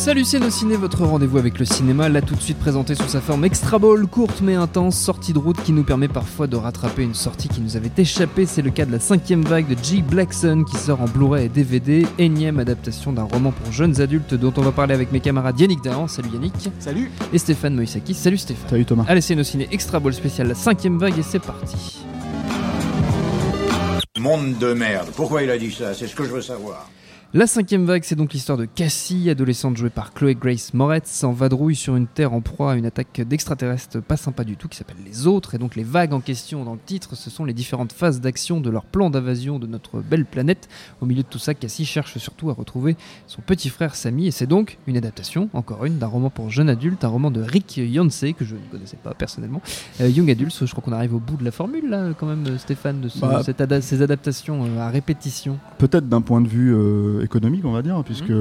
[0.00, 3.06] Salut c'est nos ciné, votre rendez-vous avec le cinéma, là tout de suite présenté sous
[3.06, 6.56] sa forme extra ball, courte mais intense, sortie de route qui nous permet parfois de
[6.56, 8.46] rattraper une sortie qui nous avait échappé.
[8.46, 10.00] C'est le cas de la cinquième vague de G.
[10.00, 14.54] Blackson qui sort en Blu-ray et DVD, énième adaptation d'un roman pour jeunes adultes dont
[14.56, 18.38] on va parler avec mes camarades Yannick Dahan, salut Yannick, Salut et Stéphane Moïsaki, salut
[18.38, 18.70] Stéphane.
[18.70, 19.04] Salut Thomas.
[19.06, 22.00] Allez c'est nos ciné extra ball spécial, la cinquième vague et c'est parti.
[24.20, 25.08] Monde de merde.
[25.16, 25.94] Pourquoi il a dit ça?
[25.94, 26.88] C'est ce que je veux savoir.
[27.32, 31.30] La cinquième vague, c'est donc l'histoire de Cassie, adolescente jouée par Chloé Grace Moretz, en
[31.30, 34.76] vadrouille sur une terre en proie à une attaque d'extraterrestres pas sympa du tout qui
[34.76, 35.54] s'appelle les autres.
[35.54, 38.60] Et donc les vagues en question dans le titre, ce sont les différentes phases d'action
[38.60, 40.68] de leur plan d'invasion de notre belle planète.
[41.00, 42.96] Au milieu de tout ça, Cassie cherche surtout à retrouver
[43.28, 44.26] son petit frère Sammy.
[44.26, 47.42] Et c'est donc une adaptation, encore une, d'un roman pour jeunes adultes, un roman de
[47.42, 49.62] Rick Yancey, que je ne connaissais pas personnellement.
[50.00, 52.58] Euh, Young Adults, je crois qu'on arrive au bout de la formule là, quand même,
[52.58, 55.56] Stéphane, de ce- Bah, cette ada- ces adaptations euh, à répétition.
[55.78, 58.32] Peut-être d'un point de vue euh, économique, on va dire, puisque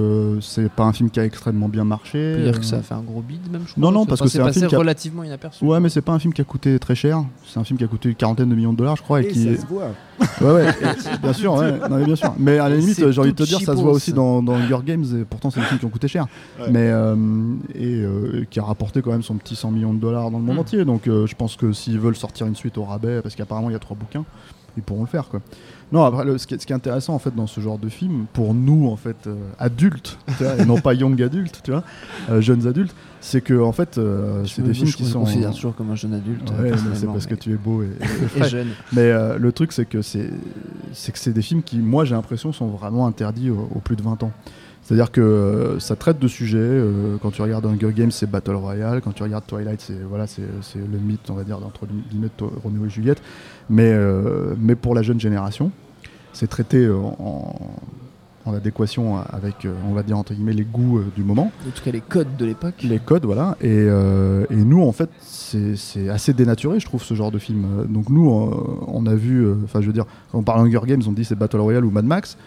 [0.42, 2.34] c'est pas un film qui a extrêmement bien marché.
[2.34, 3.92] On peut dire que euh, ça a fait un gros bid même, je Non, crois.
[4.02, 5.64] non, parce que c'est un passé film qui a- relativement inaperçu.
[5.64, 7.24] Ouais, mais c'est pas un film qui a coûté très cher.
[7.48, 9.28] C'est un film qui a coûté une quarantaine de millions de dollars, je crois, et,
[9.28, 9.56] qui.
[9.56, 9.90] ça se voit.
[10.42, 10.66] Ouais, ouais,
[11.24, 12.34] bien sûr, ouais, non, mais bien sûr.
[12.38, 14.56] Mais à la limite, j'ai envie de te dire, ça se voit aussi dans, dans
[14.56, 16.28] Hunger Games, et pourtant c'est des films qui ont coûté cher.
[16.60, 16.66] Ouais.
[16.72, 17.16] Mais euh,
[17.74, 20.44] et euh, qui a rapporté quand même son petit 100 millions de dollars dans le
[20.44, 20.60] monde Mm.
[20.60, 20.84] entier.
[20.86, 23.74] Donc euh, je pense que s'ils veulent sortir une suite au rabais, parce qu'apparemment il
[23.74, 24.26] y a trois bouquins,
[24.80, 25.42] ils pourront le faire quoi.
[25.92, 27.80] Non, après, le- ce, qui est, ce qui est intéressant en fait dans ce genre
[27.80, 31.62] de film, pour nous en fait euh, adultes, tu vois, et non pas young adultes,
[31.64, 31.84] tu vois,
[32.30, 35.22] euh, jeunes adultes, c'est que en fait euh, c'est des films qui sont.
[35.22, 36.50] considère toujours comme un jeune adulte.
[36.60, 37.88] Ouais, c'est parce que mais- tu es beau et,
[38.38, 38.68] et et jeune.
[38.94, 40.30] Mais euh, le truc, c'est que c'est
[40.94, 43.96] c'est que c'est des films qui, moi, j'ai l'impression, sont vraiment interdits aux, aux plus
[43.96, 44.32] de 20 ans.
[44.82, 46.58] C'est-à-dire que euh, ça traite de sujets.
[46.58, 49.02] euh, quand tu regardes Hunger Games, c'est Battle Royale.
[49.02, 50.42] Quand tu regardes Twilight, c'est voilà, c'est
[50.76, 52.30] le mythe, on va dire, entre guillemets,
[52.64, 53.22] Roméo et Juliette.
[53.70, 55.72] Mais euh, mais pour la jeune génération,
[56.34, 57.56] c'est traité en,
[58.46, 61.92] en adéquation avec, on va dire entre guillemets, les goûts du moment En tout cas,
[61.92, 62.82] les codes de l'époque.
[62.82, 63.58] les codes, voilà.
[63.62, 67.86] Et, et nous, en fait, c'est assez dénaturé, je trouve, ce genre de film.
[67.90, 68.28] Donc nous,
[68.88, 71.38] on a vu, enfin, je veux dire, quand on parle Hunger Games, on dit c'est
[71.38, 72.38] Battle Royale ou Mad Max.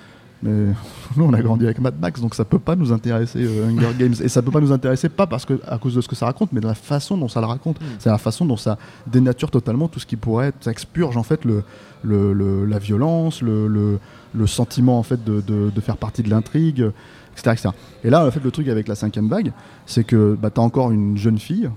[0.43, 0.51] Mais
[1.17, 3.95] nous, on a grandi avec Mad Max, donc ça peut pas nous intéresser euh, Hunger
[3.99, 4.15] Games.
[4.23, 6.27] Et ça peut pas nous intéresser pas parce que à cause de ce que ça
[6.27, 7.81] raconte, mais de la façon dont ça le raconte.
[7.81, 7.85] Mm.
[7.99, 8.77] C'est la façon dont ça
[9.07, 11.63] dénature totalement tout ce qui pourrait, être- ça expurge en fait le,
[12.03, 13.99] le- le- la violence, le, le-
[14.35, 16.91] le sentiment en fait de, de- de faire partie de l'intrigue,
[17.37, 17.69] etc., etc.
[18.05, 19.53] Et là, en fait, le truc avec la cinquième vague,
[19.87, 21.71] c'est que bah, tu as encore une jeune fille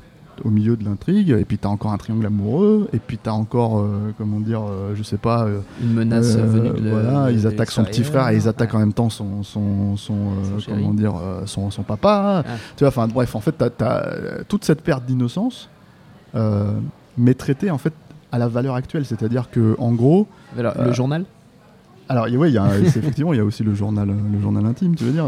[0.43, 3.29] au milieu de l'intrigue, et puis tu as encore un triangle amoureux, et puis tu
[3.29, 6.89] as encore, euh, comment dire, euh, je sais pas, euh, Une menace euh, venue de
[6.89, 10.15] voilà, ils attaquent son petit frère et ils attaquent en même temps son, son, son,
[10.43, 10.81] Son chéri.
[10.81, 11.13] comment dire,
[11.45, 12.43] son, son papa.
[12.45, 12.49] Ah.
[12.75, 15.69] Tu vois, enfin bref, en fait, tu as, toute cette perte d'innocence,
[17.17, 17.93] mais traitée en fait
[18.31, 21.25] à la valeur actuelle, c'est-à-dire que en gros, Euh, le journal
[22.07, 24.65] alors ouais, il y a, c'est- effectivement, il y a aussi le journal, le journal
[24.65, 25.25] intime, tu veux dire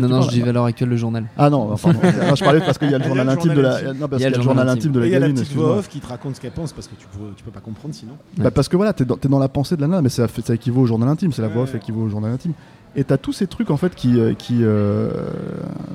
[0.00, 1.24] Non, non, je dis valeur actuelle, le journal.
[1.36, 1.98] Ah non, pardon.
[2.28, 4.24] Non, je parlais parce qu'il y a le journal intime de la, non, parce Il
[4.24, 5.52] y a qu'il y a le journal intime de la il y a la petite
[5.52, 7.60] voix off qui te raconte ce qu'elle pense parce que tu peux, tu peux pas
[7.60, 8.12] comprendre sinon.
[8.38, 10.26] Bah, parce que voilà, t'es dans, t'es dans la pensée de la nana, mais ça,
[10.50, 12.52] équivaut au journal intime, c'est la voix off équivaut au journal intime.
[12.96, 15.10] Et t'as tous ces trucs en fait qui, euh, qui euh,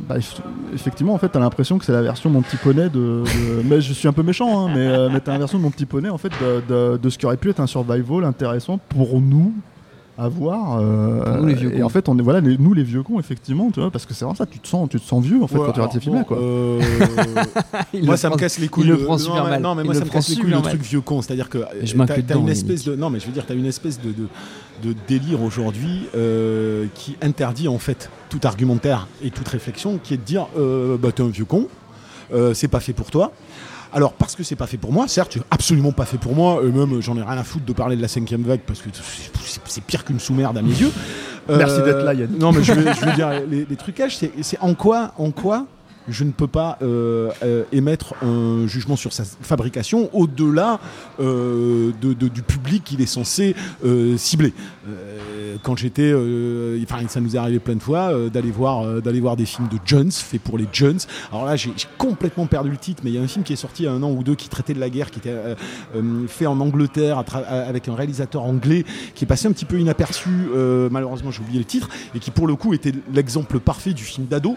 [0.10, 0.42] bah, eff-
[0.74, 3.24] effectivement en fait t'as l'impression que c'est la version mon petit poney de, de-
[3.66, 5.72] mais je suis un peu méchant, hein, mais, euh, mais t'as la version de mon
[5.72, 8.80] petit poney en fait de, de- de ce qui aurait pu être un survival intéressant
[8.90, 9.54] pour nous
[10.20, 10.80] à voir.
[10.80, 11.86] euh, nous, les vieux et cons.
[11.86, 14.14] en fait on est voilà les- nous les vieux cons effectivement, tu vois, parce que
[14.14, 15.80] c'est vraiment ça, tu te sens, tu te sens vieux en fait Ouais, quand tu
[15.82, 16.38] regardes ces alors, films bon, quoi.
[16.42, 18.84] euh, moi ça me casse les couilles.
[18.86, 19.62] il le prend non, super mais- mal.
[19.62, 21.50] Non mais Il moi le ça me casse les couilles le truc vieux con, c'est-à-dire
[21.50, 23.56] que je euh, t'as t'as dedans, une espèce de non mais je veux dire t'as
[23.56, 24.28] une espèce de, de,
[24.90, 30.18] de délire aujourd'hui euh, qui interdit en fait tout argumentaire et toute réflexion, qui est
[30.18, 31.68] de dire euh, bah t'es un vieux con,
[32.34, 33.32] euh, c'est pas fait pour toi.
[33.92, 36.72] Alors parce que c'est pas fait pour moi, certes, absolument pas fait pour moi, et
[36.72, 39.82] même j'en ai rien à foutre de parler de la cinquième vague parce que c'est-
[39.82, 40.92] pire qu'une sous-merde à mes yeux.
[41.50, 42.40] Merci d'être là, Yannick.
[42.40, 45.66] Non mais je veux, je veux dire les, les trucages, c'est en quoi, en quoi
[46.08, 50.80] je ne peux pas euh, euh, émettre un jugement sur sa fabrication au-delà
[51.20, 54.54] euh, de- de- du public qu'il est censé euh, cibler.
[55.64, 59.02] Quand j'étais, euh, enfin ça nous est arrivé plein de fois euh, d'aller voir, euh,
[59.02, 61.00] d'aller voir des films de Jones, faits pour les Jones.
[61.32, 63.58] Alors là, j'ai complètement perdu le titre, mais il y a un film qui est
[63.58, 65.36] sorti il y a un an ou deux qui traitait de la guerre, qui était
[66.28, 68.86] fait en Angleterre avec un réalisateur anglais
[69.16, 70.30] qui est passé un petit peu inaperçu.
[70.92, 74.28] malheureusement, j'ai oublié le titre et qui pour le coup était l'exemple parfait du film
[74.28, 74.56] d'ado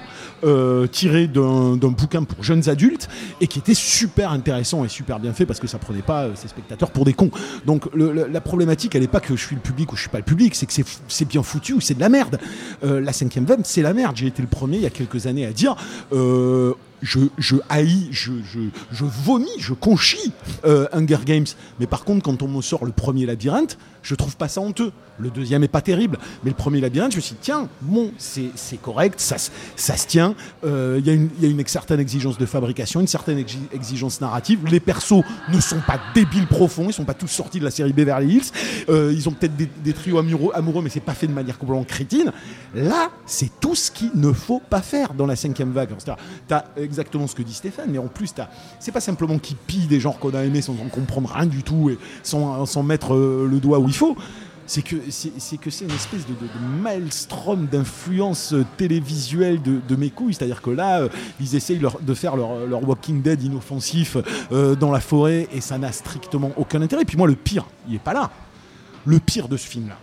[0.91, 3.09] tiré d'un bouquin pour jeunes adultes
[3.41, 6.49] et qui était super intéressant et super bien fait parce que ça prenait pas ses
[6.49, 7.31] spectateurs pour des cons.
[7.67, 10.19] Donc la problématique, elle n'est pas que je suis le public ou je suis pas
[10.19, 12.39] le public, c'est que c'est c'est bien foutu ou c'est de la merde.
[12.85, 14.17] Euh, la cinquième vague, c'est la merde.
[14.17, 15.77] J'ai été le premier il y a quelques années à dire.
[16.13, 18.61] euh, je, haïs, je, je,
[18.93, 20.33] je vomis, je conchis
[20.65, 21.47] euh, Hunger Games.
[21.81, 24.93] Mais par contre, quand on me sort le premier labyrinthe, je trouve pas ça honteux.
[25.19, 28.11] Le deuxième est pas terrible, mais le premier labyrinthe, je me suis dit, tiens, bon,
[28.19, 30.35] c'est c'est correct, ça, se- tient.
[30.65, 34.61] Euh, Il y, a une- certaine exigence de fabrication, une certaine exi- exigence narrative.
[34.71, 35.23] Les persos
[35.53, 38.51] ne sont pas débiles profonds, ils sont pas tous sortis de la série Beverly Hills.
[38.89, 41.85] Euh, ils ont peut-être des, trios amoureux, amoureux, mais c'est pas fait de manière complètement
[41.85, 42.33] crétine.
[42.75, 45.91] Là, c'est tout ce qu'il ne faut pas faire dans la cinquième vague.
[46.51, 48.33] As exactement ce que dit Stéphane, mais en plus,
[48.79, 51.63] c'est pas simplement qu'ils pillent des genres qu'on a aimés sans en comprendre rien du
[51.63, 54.17] tout et sans, sans mettre euh, le doigt où il faut.
[54.67, 56.35] C'est que c'est une espèce de,
[56.83, 60.35] maelstrom d'influence euh, télévisuelle de, mes couilles.
[60.35, 61.09] C'est-à-dire que là, euh,
[61.41, 64.17] ils essayent de faire leur, leur Walking Dead inoffensif
[64.51, 67.03] dans la forêt et ça n'a strictement aucun intérêt.
[67.03, 68.31] Et puis moi, le pire, il est pas là.
[69.05, 69.99] Le pire de ce film-là,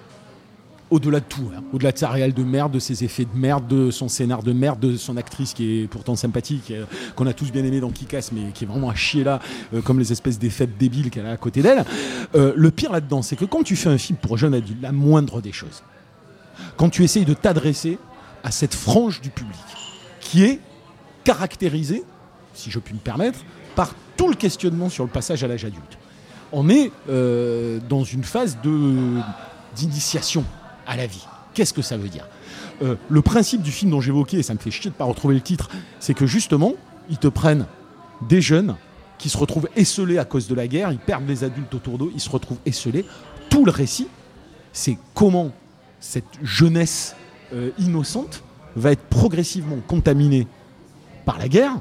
[0.91, 3.67] au-delà de tout, hein, au-delà de sa réelle de merde, de ses effets de merde,
[3.67, 7.33] de son scénar de merde, de son actrice qui est pourtant sympathique, euh, qu'on a
[7.33, 9.39] tous bien aimé dans Kick-Ass, mais qui est vraiment à chier là,
[9.73, 11.85] euh, comme les espèces d'effets débiles qu'elle a à côté d'elle.
[12.35, 14.91] Euh, le pire là-dedans, c'est que quand tu fais un film pour jeunes adultes, la
[14.91, 15.83] moindre des choses,
[16.75, 17.99] quand tu essayes de t'adresser
[18.43, 19.55] à cette frange du public
[20.19, 20.59] qui est
[21.23, 22.03] caractérisée,
[22.53, 23.39] si je puis me permettre,
[23.75, 25.97] par tout le questionnement sur le passage à l'âge adulte.
[26.51, 28.57] On est dans une phase
[29.75, 30.43] d'initiation
[30.89, 31.25] à la vie.
[31.53, 32.27] Qu'est-ce que ça veut dire?
[32.81, 35.05] Euh, Le principe du film dont j'évoquais, et ça me fait chier de ne pas
[35.05, 35.69] retrouver le titre,
[35.99, 36.73] c'est que justement,
[37.09, 37.65] ils te prennent
[38.27, 38.75] des jeunes
[39.17, 42.11] qui se retrouvent esselés à cause de la guerre, ils perdent les adultes autour d'eux,
[42.13, 43.05] ils se retrouvent esselés.
[43.49, 44.07] Tout le récit,
[44.73, 45.51] c'est comment
[45.99, 47.15] cette jeunesse
[47.53, 48.43] euh, innocente
[48.75, 50.47] va être progressivement contaminée
[51.25, 51.73] par la guerre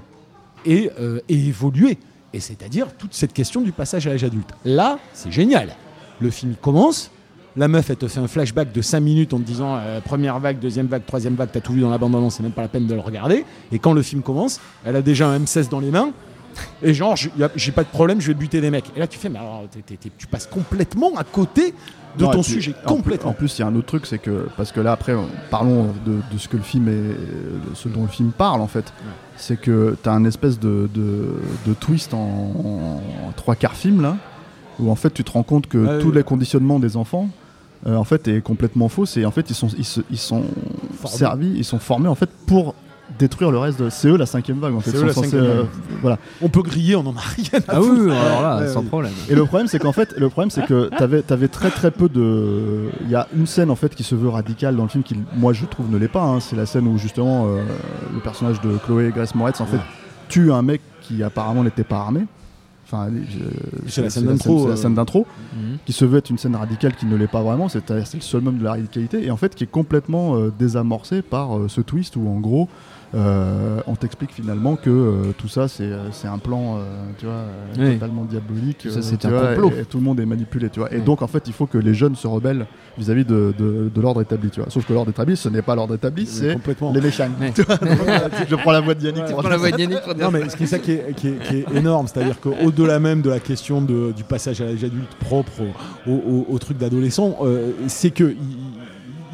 [0.67, 1.99] euh, et évoluer.
[2.33, 4.51] Et c'est-à-dire toute cette question du passage à l'âge adulte.
[4.65, 5.75] Là, c'est génial.
[6.21, 7.11] Le film commence,
[7.59, 10.39] la meuf, elle te fait un flashback de 5 minutes en te disant euh, première
[10.39, 12.69] vague, deuxième vague, troisième vague, t'as tout vu dans la bande-annonce, c'est même pas la
[12.69, 13.45] peine de le regarder.
[13.73, 16.11] Et quand le film commence, elle a déjà un M16 dans les mains.
[16.83, 17.15] Et genre,
[17.55, 18.87] j'ai pas de problème, je vais buter des mecs.
[18.97, 19.65] Et là, tu fais, mais alors,
[20.19, 21.73] tu passes complètement à côté
[22.17, 22.75] de Non, ton puis, sujet.
[22.85, 23.31] Complètement.
[23.31, 25.29] En plus, il y a un autre truc, c'est que parce que là après, on-
[25.51, 28.93] parlons de, de ce que le film est, ce dont le film parle en fait.
[29.37, 31.35] C'est que tu as un espèce de, de-
[31.67, 34.17] de twist en, en trois quarts film là,
[34.81, 37.29] où en fait tu te rends compte que Ouais, tous les conditionnements des enfants,
[37.87, 39.05] euh, en fait, est complètement faux.
[39.17, 40.43] Et en fait, ils sont, ils, se- ils sont
[41.01, 41.17] Formés.
[41.17, 42.75] servis, ils sont formés en fait pour
[43.19, 43.79] détruire le reste.
[43.81, 43.89] De...
[43.89, 44.95] C'est eux la cinquième vague en fait.
[44.95, 45.65] Eux la censés, euh,
[46.03, 46.19] voilà.
[46.43, 49.13] On peut griller, on en a rien à Ah oui, alors là, Ouais, sans problème.
[49.31, 52.09] Et le problème, c'est qu'en fait, le problème, c'est que t'avais avais très très peu
[52.09, 52.89] de.
[53.05, 55.17] Il y a une scène en fait qui se veut radicale dans le film qui,
[55.37, 56.23] moi, je trouve, ne l'est pas.
[56.23, 56.41] hein.
[56.41, 57.63] C'est la scène où justement euh,
[58.13, 59.81] le personnage de Chloé Grace Moretz en fait
[60.29, 62.27] tue un mec qui apparemment n'était pas armé.
[62.91, 63.09] Enfin,
[63.87, 64.77] C'est la scène d'intro, euh.
[64.77, 65.77] scène d'intro Mhm.
[65.85, 67.69] qui se veut être une scène radicale qui ne l'est pas vraiment.
[67.69, 71.21] C'est le seul même de la radicalité et en fait qui est complètement euh, désamorcé
[71.21, 72.69] par euh, ce twist où en gros.
[73.15, 76.83] Euh, on t'explique finalement que euh, tout ça c'est euh, c'est un plan euh,
[77.19, 77.49] tu vois euh,
[77.79, 77.95] Oui.
[77.95, 79.73] totalement diabolique Tout ça, euh, c'est tu un vois, complot.
[79.77, 81.65] et, et tout le monde est manipulé tu vois et donc en fait il faut
[81.67, 82.67] que les jeunes se rebellent
[82.99, 85.75] vis-à-vis de, de- de l'ordre établi tu vois sauf que l'ordre établi ce n'est pas
[85.75, 86.93] l'ordre établi c'est complètement.
[86.93, 87.53] les méchants Ouais.
[87.55, 87.79] Tu vois,
[88.49, 89.31] je prends la voix de Yannick Ouais.
[89.33, 91.15] pour Prends la voix de Yannick pour Non, mais ce qui est ça qui est,
[91.17, 94.65] qui est- qui est énorme, c'est-à-dire qu'au-delà même de la question de- du passage à
[94.67, 95.63] l'âge adulte propre
[96.07, 98.59] au, au- au truc d'adolescent, euh, c'est que ils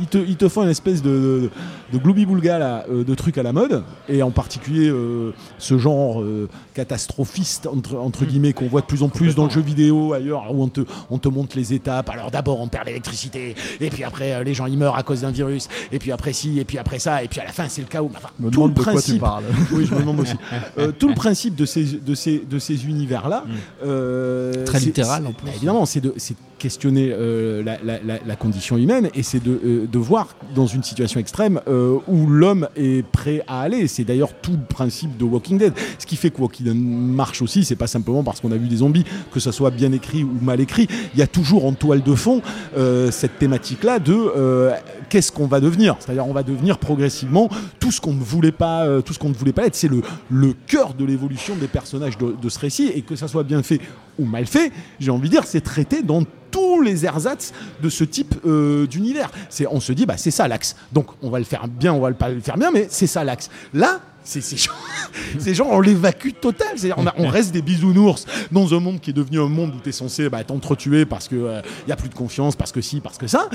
[0.00, 1.50] ils te, ils te font une espèce de, de,
[1.92, 6.20] de gloubi-boulga là, euh, de trucs à la mode, et en particulier euh, ce genre
[6.22, 10.12] euh, catastrophiste, entre, entre guillemets, qu'on voit de plus en plus dans le jeu vidéo
[10.12, 12.08] ailleurs, où on te, on te montre les étapes.
[12.10, 15.30] Alors d'abord, on perd l'électricité, et puis après, les gens ils meurent à cause d'un
[15.30, 17.82] virus, et puis après ci, et puis après ça, et puis à la fin, c'est
[17.82, 18.10] le chaos.
[18.14, 20.34] Enfin, me tout le de quoi tu principe parles oui, je me demande aussi.
[20.78, 23.44] Euh, tout le principe de ces, de ces, de ces univers-là.
[23.84, 25.46] euh, Très littéral, en plus.
[25.46, 26.14] bah, évidemment, c'est de
[26.58, 30.82] questionner euh, la, la- la- la condition humaine et c'est de, de voir dans une
[30.82, 33.86] situation extrême euh, où l'homme est prêt à aller.
[33.88, 35.72] C'est d'ailleurs tout le principe de Walking Dead.
[35.98, 38.68] Ce qui fait que Walking Dead marche aussi, c'est pas simplement parce qu'on a vu
[38.68, 40.88] des zombies, que ça soit bien écrit ou mal écrit.
[41.14, 42.42] Il y a toujours en toile de fond
[42.76, 44.72] euh, cette thématique-là de euh,
[45.08, 45.96] qu'est-ce qu'on va devenir?
[46.00, 47.48] C'est-à-dire, on va devenir progressivement
[47.78, 49.74] tout ce qu'on ne voulait pas, tout ce qu'on ne voulait pas être.
[49.74, 53.28] C'est le, le cœur de l'évolution des personnages de, de ce récit et que ça
[53.28, 53.80] soit bien fait
[54.18, 56.22] ou mal fait, j'ai envie de dire, c'est traité dans
[56.54, 59.28] tous les ersatz de ce type euh, d'univers.
[59.50, 60.76] C'est, on se dit, bah, c'est ça l'axe.
[60.92, 63.08] Donc, on va le faire bien, on va le pas le faire bien, mais c'est
[63.08, 63.50] ça l'axe.
[63.72, 64.70] Là, c'est ces gens,
[65.40, 66.68] ces gens, on l'évacue total.
[66.96, 69.80] On, a- on reste des bisounours dans un monde qui est devenu un monde où
[69.82, 73.00] tu es censé bah, t'entretuer parce qu'il n'y a plus de confiance, parce que si,
[73.00, 73.48] parce que ça.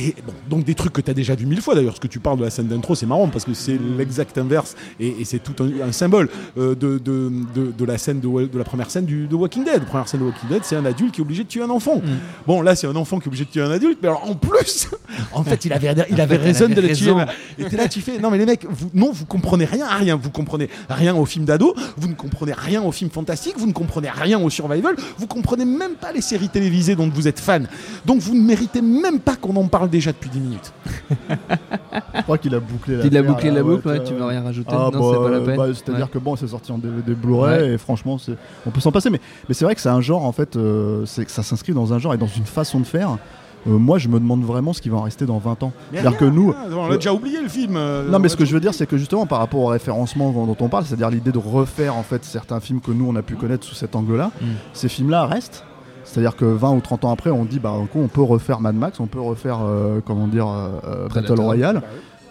[0.00, 2.06] Et bon, donc des trucs que tu as déjà vu mille fois d'ailleurs, ce que
[2.06, 5.24] tu parles de la scène d'intro, c'est marrant parce que c'est l'exact inverse et, et
[5.26, 8.90] c'est tout un, un symbole euh, de, de, de, de la scène de, la première
[8.90, 9.80] scène du, de Walking Dead.
[9.80, 11.70] La première scène de Walking Dead, c'est un adulte qui est obligé de tuer un
[11.70, 12.00] enfant.
[12.46, 14.34] Bon, là, c'est un enfant qui est obligé de tuer un adulte, mais alors en
[14.34, 14.88] plus,
[15.32, 17.12] en fait, il avait, il avait raison avait de le tuer.
[17.58, 19.96] Et t'es là, tu fais, non mais les mecs, vous, non, vous comprenez rien à
[19.96, 20.16] rien.
[20.16, 23.72] Vous comprenez rien au film d'ado, vous ne comprenez rien au film fantastique, vous ne
[23.72, 27.68] comprenez rien au survival, vous comprenez même pas les séries télévisées dont vous êtes fan.
[28.06, 30.72] Donc vous ne méritez même pas qu'on en parle déjà depuis 10 minutes.
[32.14, 34.04] Je crois qu'il a bouclé la Il a l'affaire, bouclé là, la boucle, ouais, ouais,
[34.04, 35.56] tu veux rien rajouter Ah, Non, c'est bah, pas la peine.
[35.56, 36.10] bah, C'est-à-dire Ouais.
[36.12, 39.10] que bon, c'est sorti en DVD Blu-ray et franchement, c'est- on peut s'en passer.
[39.10, 41.72] Mais, mais c'est vrai que c'est un genre, en fait, euh, c'est que ça s'inscrit
[41.72, 43.16] dans un genre et dans une façon de faire.
[43.66, 45.72] Euh, moi, je me demande vraiment ce qui va en rester dans 20 ans.
[45.92, 46.54] C'est-à-dire que nous.
[46.74, 47.76] on l'a déjà oublié le film.
[47.76, 49.66] euh, Non, on mais ce que je veux dire, c'est que justement, par rapport au
[49.66, 53.14] référencement dont on parle, c'est-à-dire l'idée de refaire en fait certains films que nous on
[53.16, 54.44] a pu connaître sous cet angle-là, Mm.
[54.72, 55.64] ces films-là restent.
[56.10, 58.74] C'est-à-dire que 20 ou 30 ans après, on dit, bah, en on peut refaire Mad
[58.74, 61.40] Max, on peut refaire, euh, comment dire, euh, euh, Battle.
[61.40, 61.82] Royale.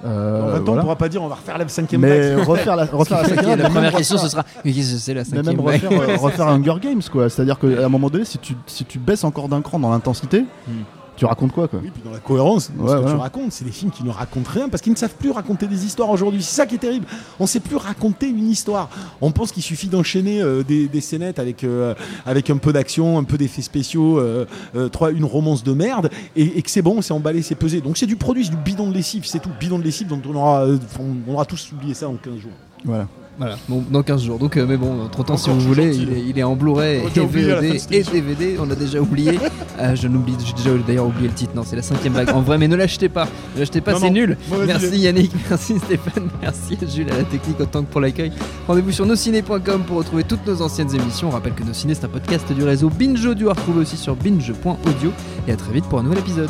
[0.06, 0.82] Euh, 20 ans, on voilà.
[0.82, 3.56] pourra pas dire on va refaire la cinquième Mais refaire la, refaire la cinquième, la
[3.58, 7.30] mais même première refaire- question, ce sera c'est la mais même refaire Hunger Games, quoi.
[7.30, 10.46] C'est-à-dire qu'à un moment donné, si tu, si tu baisses encore d'un cran dans l'intensité,
[10.68, 10.72] Hmm.
[11.20, 13.52] Tu racontes quoi, quoi Oui, puis dans la cohérence, dans Ouais, ce que tu racontes,
[13.52, 16.10] c'est des films qui ne racontent rien parce qu'ils ne savent plus raconter des histoires
[16.10, 16.42] aujourd'hui.
[16.42, 17.06] C'est ça qui est terrible.
[17.40, 18.90] On ne sait plus raconter une histoire.
[19.20, 21.94] On pense qu'il suffit d'enchaîner euh, des, des scénettes avec, euh,
[22.26, 24.46] avec un peu d'action, un peu d'effets spéciaux, euh,
[24.94, 27.82] trois, une romance de merde, et, et que c'est bon, c'est emballé, c'est pesé.
[27.82, 29.52] Donc c'est du produit, c'est du bidon de lessive, c'est tout.
[29.60, 32.52] Bidon de lessive, donc on aura, on aura tous oublié ça en 15 jours.
[32.86, 33.08] Voilà.
[33.40, 34.38] Voilà, bon, dans 15 jours.
[34.38, 36.98] Donc, euh, mais bon, entre temps, si vous voulez, il est, il est en Blu-ray
[37.16, 38.04] et VOD et.
[38.04, 38.58] DVD.
[38.60, 39.40] On a déjà oublié.
[39.80, 41.54] Euh, je n'oublie, j'ai déjà d'ailleurs oublié le titre.
[41.56, 42.32] Non, c'est la cinquième vague.
[42.32, 43.30] En vrai, mais ne l'achetez pas.
[43.56, 44.38] Ne l'achetez pas, c'est nul.
[44.68, 45.00] Merci.
[45.00, 48.34] Yannick, merci Stéphane, merci à Jules à la technique autant que pour l'accueil.
[48.68, 51.30] Rendez-vous sur nosciné.com pour retrouver toutes nos anciennes émissions.
[51.30, 53.96] On rappelle que Nos Ciné, c'est un podcast du réseau Binge Audio à retrouver aussi
[53.96, 55.14] sur binge.audio.
[55.48, 56.50] Et à très vite pour un nouvel épisode.